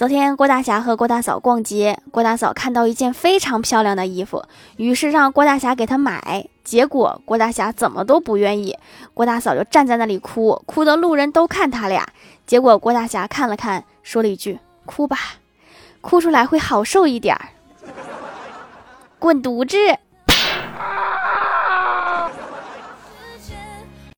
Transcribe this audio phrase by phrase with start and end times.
[0.00, 4.42] 昨天郭大侠和郭大嫂逛街郭大嫂看到一件非常漂亮的衣服
[4.78, 8.78] 于是让郭大侠给她买结果郭大侠怎么都不愿意
[9.12, 12.08] 郭大嫂就站在那里哭哭的路人都看他俩。
[12.46, 15.18] 结果郭大侠看了看说了一句哭吧
[16.00, 17.48] 哭出来会好受一点儿
[19.20, 19.76] 滚犊子！